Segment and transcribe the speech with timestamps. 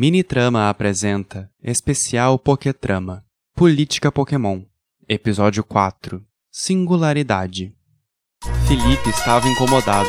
[0.00, 4.62] Minitrama apresenta Especial Pokétrama Política Pokémon
[5.08, 7.74] Episódio 4 Singularidade
[8.68, 10.08] Felipe estava incomodado,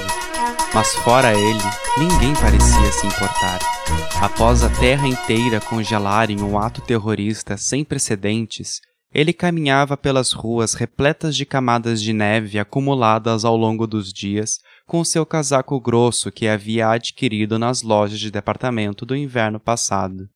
[0.75, 1.57] mas fora ele,
[1.97, 3.59] ninguém parecia se importar.
[4.21, 8.81] Após a terra inteira congelar em um ato terrorista sem precedentes,
[9.11, 14.59] ele caminhava pelas ruas repletas de camadas de neve acumuladas ao longo dos dias,
[14.89, 20.27] com seu casaco grosso que havia adquirido nas lojas de departamento do inverno passado.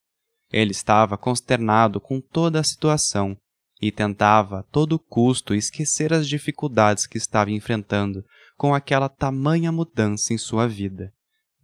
[0.52, 3.36] Ele estava consternado com toda a situação
[3.82, 8.24] e tentava a todo custo esquecer as dificuldades que estava enfrentando
[8.56, 11.12] com aquela tamanha mudança em sua vida.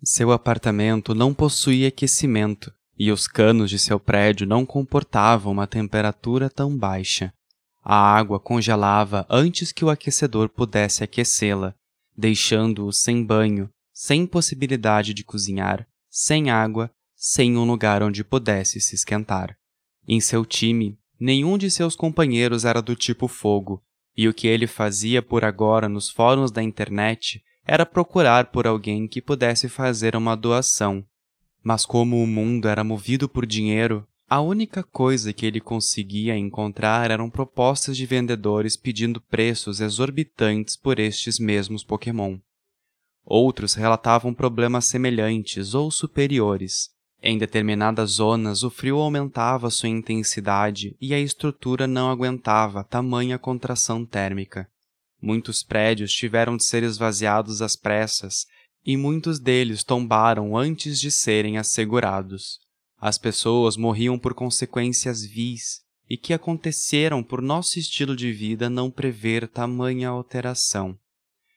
[0.04, 6.50] Seu apartamento não possuía aquecimento e os canos de seu prédio não comportavam uma temperatura
[6.50, 7.32] tão baixa.
[7.84, 11.76] A água congelava antes que o aquecedor pudesse aquecê-la,
[12.20, 18.94] deixando-o sem banho, sem possibilidade de cozinhar, sem água, sem um lugar onde pudesse se
[18.94, 19.58] esquentar.
[20.06, 23.82] Em seu time, nenhum de seus companheiros era do tipo fogo,
[24.18, 29.08] e o que ele fazia por agora nos fóruns da internet era procurar por alguém
[29.08, 31.06] que pudesse fazer uma doação,
[31.64, 37.10] mas como o mundo era movido por dinheiro, a única coisa que ele conseguia encontrar
[37.10, 42.38] eram propostas de vendedores pedindo preços exorbitantes por estes mesmos Pokémon.
[43.26, 46.92] Outros relatavam problemas semelhantes ou superiores.
[47.24, 54.06] Em determinadas zonas, o frio aumentava sua intensidade e a estrutura não aguentava tamanha contração
[54.06, 54.70] térmica.
[55.20, 58.46] Muitos prédios tiveram de ser esvaziados às pressas
[58.86, 62.69] e muitos deles tombaram antes de serem assegurados.
[63.02, 68.92] As pessoas morriam por consequências vis e que aconteceram por nosso estilo de vida não
[68.92, 70.98] prever tamanha alteração.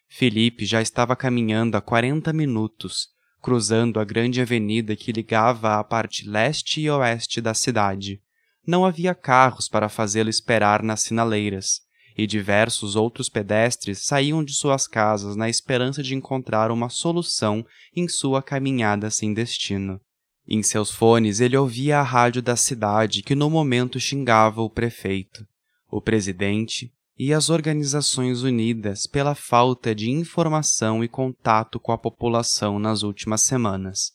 [0.09, 3.09] Felipe já estava caminhando há quarenta minutos,
[3.41, 8.23] cruzando a grande avenida que ligava a parte leste e oeste da cidade.
[8.65, 11.81] Não havia carros para fazê-lo esperar nas sinaleiras,
[12.17, 17.67] e diversos outros pedestres saíam de suas casas na esperança de encontrar uma solução
[17.97, 20.01] em sua caminhada sem destino.
[20.47, 25.47] Em seus fones ele ouvia a rádio da cidade que no momento xingava o prefeito,
[25.91, 32.79] o presidente e as organizações unidas pela falta de informação e contato com a população
[32.79, 34.13] nas últimas semanas.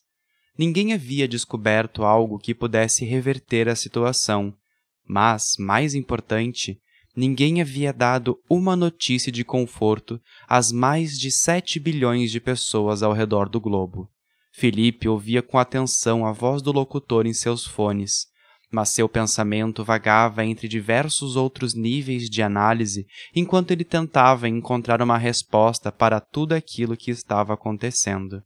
[0.58, 4.52] Ninguém havia descoberto algo que pudesse reverter a situação,
[5.06, 6.78] mas, mais importante,
[7.16, 13.12] ninguém havia dado uma notícia de conforto às mais de sete bilhões de pessoas ao
[13.12, 14.10] redor do globo.
[14.58, 18.26] Felipe ouvia com atenção a voz do locutor em seus fones,
[18.72, 25.16] mas seu pensamento vagava entre diversos outros níveis de análise enquanto ele tentava encontrar uma
[25.16, 28.42] resposta para tudo aquilo que estava acontecendo.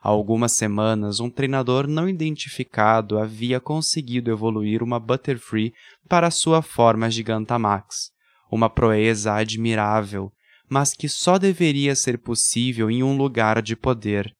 [0.00, 5.72] Há algumas semanas, um treinador não identificado havia conseguido evoluir uma Butterfree
[6.08, 8.12] para sua forma Gigantamax,
[8.48, 10.30] uma proeza admirável,
[10.68, 14.37] mas que só deveria ser possível em um lugar de poder.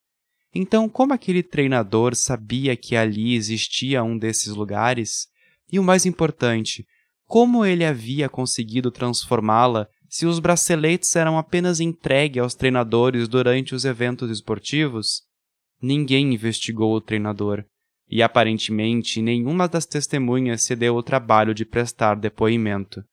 [0.54, 5.28] Então, como aquele treinador sabia que ali existia um desses lugares?
[5.70, 6.86] E o mais importante,
[7.26, 13.84] como ele havia conseguido transformá-la se os braceletes eram apenas entregues aos treinadores durante os
[13.84, 15.22] eventos esportivos?
[15.80, 17.64] Ninguém investigou o treinador,
[18.10, 23.04] e aparentemente nenhuma das testemunhas se deu o trabalho de prestar depoimento.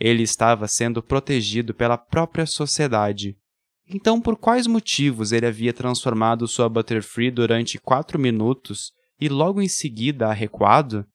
[0.00, 3.36] Ele estava sendo protegido pela própria sociedade.
[3.94, 9.68] Então, por quais motivos ele havia transformado sua Butterfree durante quatro minutos e logo em
[9.68, 11.06] seguida arrecuado?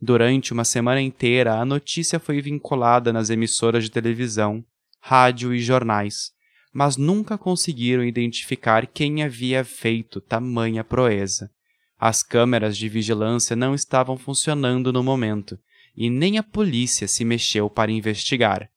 [0.00, 4.64] Durante uma semana inteira, a notícia foi vinculada nas emissoras de televisão,
[5.00, 6.30] rádio e jornais,
[6.72, 11.50] mas nunca conseguiram identificar quem havia feito tamanha proeza.
[11.98, 15.58] As câmeras de vigilância não estavam funcionando no momento,
[15.94, 18.70] e nem a polícia se mexeu para investigar.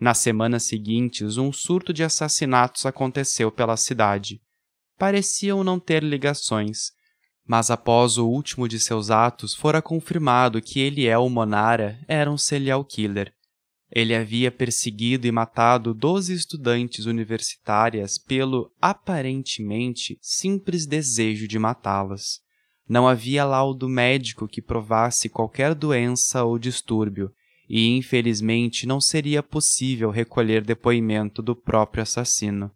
[0.00, 4.40] Nas semanas seguintes, um surto de assassinatos aconteceu pela cidade.
[4.98, 6.92] Pareciam não ter ligações,
[7.46, 12.38] mas após o último de seus atos, fora confirmado que ele é Monara era um
[12.38, 13.34] serial killer
[13.92, 22.40] ele havia perseguido e matado doze estudantes universitárias pelo, aparentemente, simples desejo de matá-las.
[22.88, 27.32] Não havia laudo médico que provasse qualquer doença ou distúrbio,
[27.72, 32.68] e infelizmente não seria possível recolher depoimento do próprio assassino.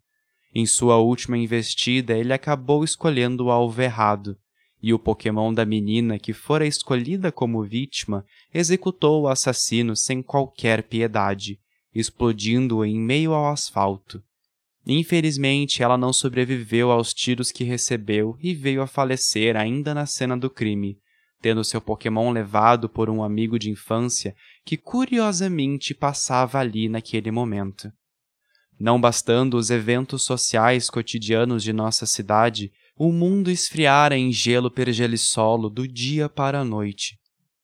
[0.55, 4.38] Em sua última investida, ele acabou escolhendo o alvo errado,
[4.81, 10.85] e o Pokémon da menina que fora escolhida como vítima executou o assassino sem qualquer
[10.85, 11.58] piedade,
[11.93, 14.23] explodindo-o em meio ao asfalto.
[14.87, 20.37] Infelizmente, ela não sobreviveu aos tiros que recebeu e veio a falecer ainda na cena
[20.37, 21.00] do crime,
[21.44, 24.35] tendo seu Pokémon levado por um amigo de infância
[24.65, 27.93] que curiosamente passava ali naquele momento.
[28.79, 35.69] Não bastando os eventos sociais cotidianos de nossa cidade, o mundo esfriara em gelo pergelissolo
[35.69, 37.19] do dia para a noite.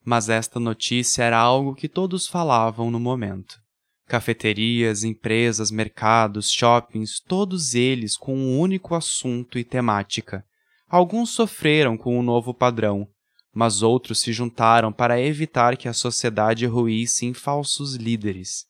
[0.05, 3.61] Mas esta notícia era algo que todos falavam no momento.
[4.07, 10.45] Cafeterias, empresas, mercados, shoppings, todos eles com um único assunto e temática.
[10.89, 13.09] Alguns sofreram com o novo padrão,
[13.53, 18.67] mas outros se juntaram para evitar que a sociedade ruísse em falsos líderes.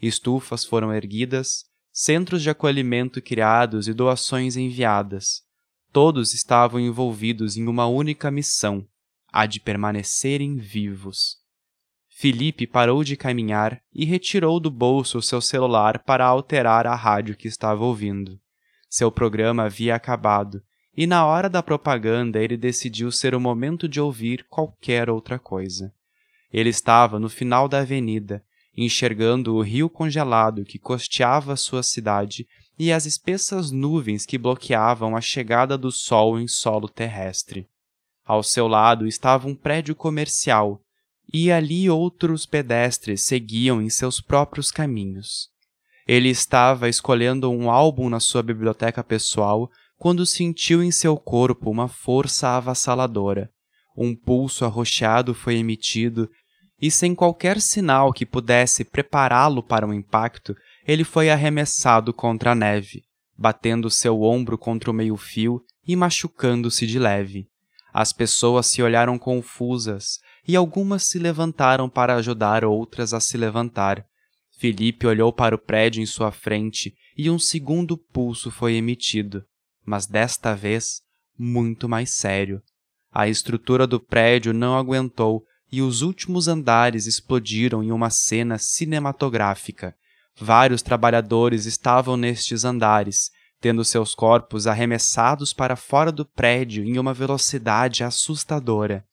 [0.00, 5.42] Estufas foram erguidas, centros de acolhimento criados e doações enviadas.
[5.92, 8.86] Todos estavam envolvidos em uma única missão,
[9.32, 11.36] a de permanecerem vivos.
[12.08, 17.48] Felipe parou de caminhar e retirou do bolso seu celular para alterar a rádio que
[17.48, 18.40] estava ouvindo.
[18.88, 20.62] Seu programa havia acabado,
[20.96, 25.92] e na hora da propaganda ele decidiu ser o momento de ouvir qualquer outra coisa.
[26.52, 28.44] Ele estava no final da avenida,
[28.76, 32.46] enxergando o rio congelado que costeava sua cidade
[32.78, 37.68] e as espessas nuvens que bloqueavam a chegada do sol em solo terrestre.
[38.24, 40.80] Ao seu lado estava um prédio comercial,
[41.32, 45.48] e ali outros pedestres seguiam em seus próprios caminhos.
[46.06, 51.88] Ele estava escolhendo um álbum na sua biblioteca pessoal quando sentiu em seu corpo uma
[51.88, 53.50] força avassaladora.
[53.96, 56.28] Um pulso arroxeado foi emitido
[56.80, 60.54] e, sem qualquer sinal que pudesse prepará-lo para um impacto,
[60.86, 63.04] ele foi arremessado contra a neve,
[63.38, 67.48] batendo seu ombro contra o meio-fio e machucando-se de leve.
[67.92, 74.04] As pessoas se olharam confusas, e algumas se levantaram para ajudar outras a se levantar.
[74.58, 79.44] Felipe olhou para o prédio em sua frente e um segundo pulso foi emitido,
[79.84, 81.02] mas desta vez
[81.38, 82.62] muito mais sério.
[83.12, 89.94] A estrutura do prédio não aguentou e os últimos andares explodiram em uma cena cinematográfica.
[90.36, 97.14] Vários trabalhadores estavam nestes andares, tendo seus corpos arremessados para fora do prédio em uma
[97.14, 99.04] velocidade assustadora.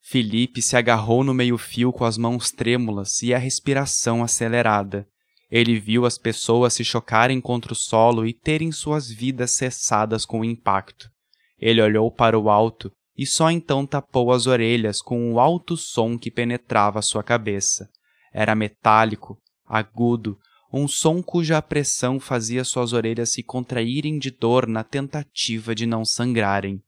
[0.00, 5.06] Felipe se agarrou no meio-fio com as mãos trêmulas e a respiração acelerada.
[5.50, 10.40] Ele viu as pessoas se chocarem contra o solo e terem suas vidas cessadas com
[10.40, 11.10] o impacto.
[11.58, 16.16] Ele olhou para o alto e só então tapou as orelhas com o alto som
[16.16, 17.90] que penetrava sua cabeça.
[18.32, 20.38] Era metálico, agudo,
[20.72, 26.04] um som cuja pressão fazia suas orelhas se contraírem de dor na tentativa de não
[26.04, 26.80] sangrarem.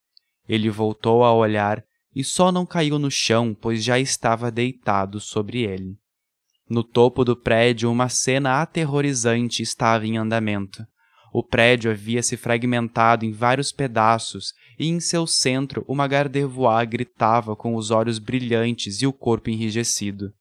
[0.48, 1.84] Ele voltou a olhar
[2.14, 5.96] e só não caiu no chão, pois já estava deitado sobre ele.
[6.68, 10.86] No topo do prédio, uma cena aterrorizante estava em andamento.
[11.32, 17.56] O prédio havia se fragmentado em vários pedaços e em seu centro uma Gardevoir gritava
[17.56, 20.32] com os olhos brilhantes e o corpo enrijecido.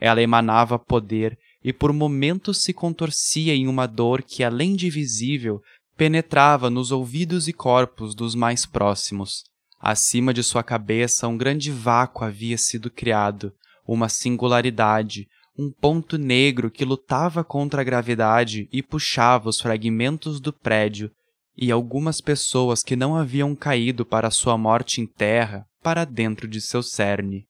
[0.00, 5.60] Ela emanava poder e por momentos se contorcia em uma dor que, além de visível,
[5.96, 9.42] penetrava nos ouvidos e corpos dos mais próximos.
[9.80, 13.52] Acima de sua cabeça, um grande vácuo havia sido criado,
[13.86, 15.28] uma singularidade,
[15.58, 21.10] um ponto negro que lutava contra a gravidade e puxava os fragmentos do prédio
[21.56, 26.60] e algumas pessoas que não haviam caído para sua morte em terra para dentro de
[26.60, 27.46] seu cerne.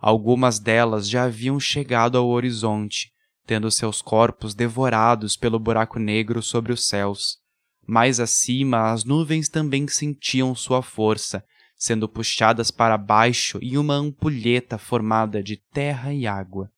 [0.00, 3.10] Algumas delas já haviam chegado ao horizonte,
[3.46, 7.38] tendo seus corpos devorados pelo buraco negro sobre os céus.
[7.86, 11.42] Mais acima, as nuvens também sentiam sua força
[11.76, 16.70] sendo puxadas para baixo em uma ampulheta formada de terra e água.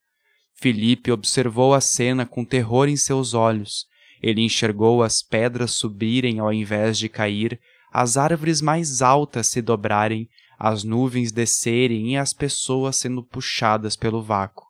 [0.61, 3.87] Felipe observou a cena com terror em seus olhos.
[4.21, 7.61] Ele enxergou as pedras subirem ao invés de cair,
[7.93, 14.21] as árvores mais altas se dobrarem, as nuvens descerem e as pessoas sendo puxadas pelo
[14.21, 14.67] vácuo.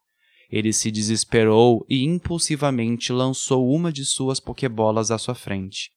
[0.50, 5.90] Ele se desesperou e impulsivamente lançou uma de suas pokebolas à sua frente.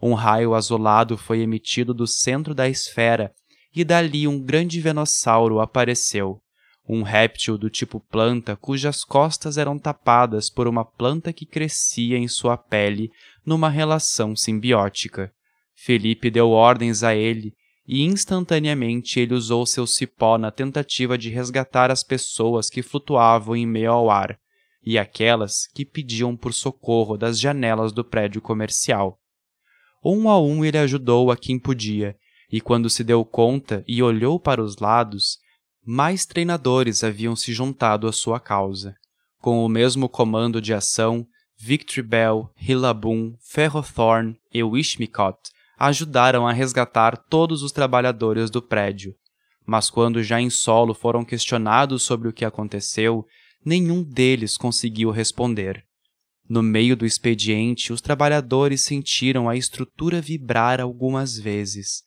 [0.00, 3.32] Um raio azulado foi emitido do centro da esfera
[3.74, 6.40] e dali um grande venossauro apareceu,
[6.88, 12.26] um réptil do tipo planta cujas costas eram tapadas por uma planta que crescia em
[12.26, 13.10] sua pele
[13.46, 15.32] numa relação simbiótica.
[15.74, 17.54] Felipe deu ordens a ele
[17.86, 23.66] e instantaneamente ele usou seu cipó na tentativa de resgatar as pessoas que flutuavam em
[23.66, 24.38] meio ao ar
[24.84, 29.18] e aquelas que pediam por socorro das janelas do prédio comercial.
[30.04, 32.16] Um a um ele ajudou a quem podia
[32.50, 35.38] e quando se deu conta e olhou para os lados,
[35.84, 38.94] mais treinadores haviam se juntado à sua causa.
[39.40, 41.26] Com o mesmo comando de ação,
[41.58, 45.38] Victory Bell, Hillabun, Ferrothorn e Wishmicot
[45.78, 49.14] ajudaram a resgatar todos os trabalhadores do prédio.
[49.66, 53.26] Mas quando já em solo foram questionados sobre o que aconteceu,
[53.64, 55.84] nenhum deles conseguiu responder.
[56.48, 62.02] No meio do expediente, os trabalhadores sentiram a estrutura vibrar algumas vezes,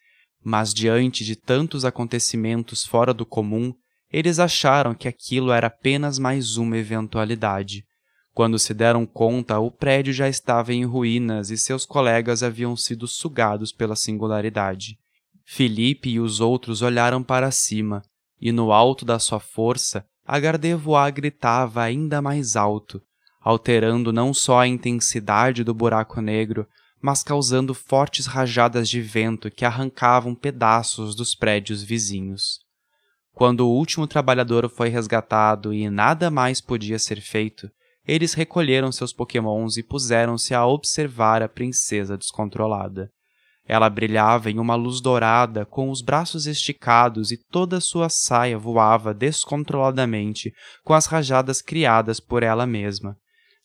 [0.45, 3.73] mas diante de tantos acontecimentos fora do comum,
[4.13, 7.83] eles acharam que aquilo era apenas mais uma eventualidade.
[8.31, 13.07] Quando se deram conta, o prédio já estava em ruínas e seus colegas haviam sido
[13.07, 14.99] sugados pela singularidade.
[15.43, 18.03] Felipe e os outros olharam para cima,
[18.39, 23.01] e no alto da sua força, a Gardevois gritava ainda mais alto,
[23.41, 26.67] alterando não só a intensidade do buraco negro,
[27.05, 32.57] mas causando fortes rajadas de vento que arrancavam pedaços dos prédios vizinhos.
[33.31, 37.69] Quando o último trabalhador foi resgatado e nada mais podia ser feito,
[38.07, 43.11] eles recolheram seus pokémons e puseram-se a observar a princesa descontrolada.
[43.67, 49.13] Ela brilhava em uma luz dourada, com os braços esticados e toda sua saia voava
[49.13, 50.51] descontroladamente
[50.83, 53.15] com as rajadas criadas por ela mesma.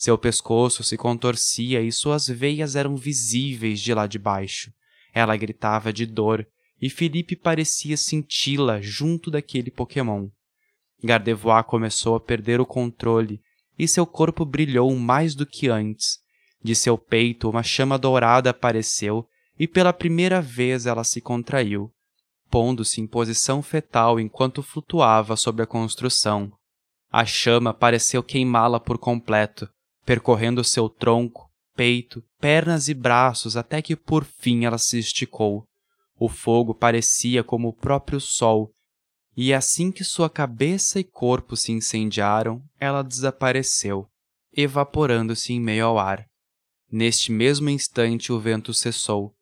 [0.00, 4.72] Seu pescoço se contorcia e suas veias eram visíveis de lá de baixo.
[5.12, 6.48] Ela gritava de dor
[6.80, 10.30] e Felipe parecia senti-la junto daquele Pokémon.
[11.04, 13.42] Gardevoir começou a perder o controle
[13.78, 16.18] e seu corpo brilhou mais do que antes.
[16.64, 19.28] De seu peito uma chama dourada apareceu
[19.58, 21.92] e pela primeira vez ela se contraiu,
[22.50, 26.50] pondo-se em posição fetal enquanto flutuava sobre a construção.
[27.12, 29.68] A chama pareceu queimá-la por completo,
[30.10, 35.68] percorrendo seu tronco, peito, pernas e braços até que por fim ela se esticou.
[36.18, 38.72] O fogo parecia como o próprio sol
[39.36, 44.10] e assim que sua cabeça e corpo se incendiaram, ela desapareceu,
[44.52, 46.26] evaporando-se em meio ao ar.
[46.90, 49.32] Neste mesmo instante o vento cessou,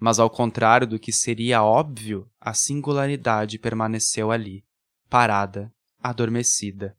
[0.00, 4.64] mas ao contrário do que seria óbvio, a singularidade permaneceu ali,
[5.10, 5.70] parada,
[6.02, 6.96] adormecida.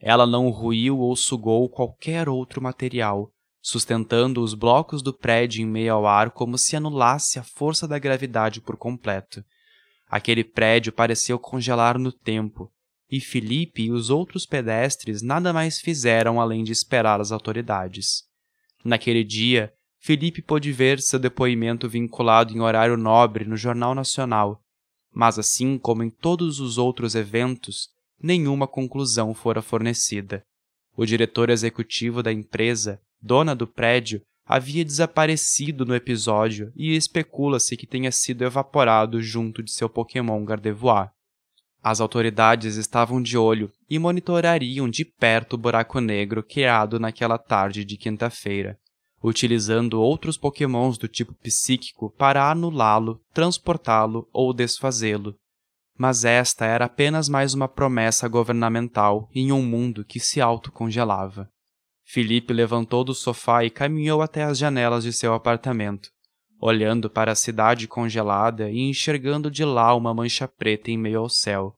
[0.00, 3.30] Ela não ruiu ou sugou qualquer outro material,
[3.62, 7.98] sustentando os blocos do prédio em meio ao ar como se anulasse a força da
[7.98, 9.44] gravidade por completo.
[10.08, 12.70] Aquele prédio pareceu congelar no tempo,
[13.10, 18.24] e Felipe e os outros pedestres nada mais fizeram além de esperar as autoridades.
[18.84, 24.62] Naquele dia, Felipe pôde ver seu depoimento vinculado em horário nobre no Jornal Nacional,
[25.12, 27.88] mas assim como em todos os outros eventos,
[28.22, 30.42] nenhuma conclusão fora fornecida.
[30.96, 37.86] O diretor executivo da empresa, dona do prédio, havia desaparecido no episódio e especula-se que
[37.86, 41.10] tenha sido evaporado junto de seu Pokémon Gardevoir.
[41.82, 47.84] As autoridades estavam de olho e monitorariam de perto o buraco negro criado naquela tarde
[47.84, 48.78] de quinta-feira,
[49.22, 55.36] utilizando outros Pokémons do tipo psíquico para anulá-lo, transportá-lo ou desfazê-lo.
[55.98, 61.50] Mas esta era apenas mais uma promessa governamental em um mundo que se autocongelava.
[62.04, 66.10] Felipe levantou do sofá e caminhou até as janelas de seu apartamento,
[66.60, 71.28] olhando para a cidade congelada e enxergando de lá uma mancha preta em meio ao
[71.28, 71.74] céu,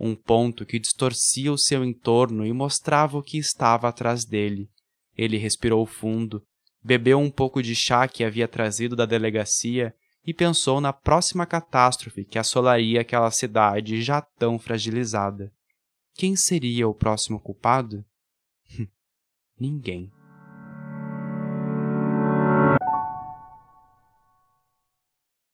[0.00, 4.68] um ponto que distorcia o seu entorno e mostrava o que estava atrás dele.
[5.16, 6.42] Ele respirou fundo,
[6.82, 9.94] bebeu um pouco de chá que havia trazido da delegacia
[10.28, 15.50] e pensou na próxima catástrofe que assolaria aquela cidade já tão fragilizada.
[16.12, 18.04] Quem seria o próximo culpado?
[19.58, 20.12] Ninguém.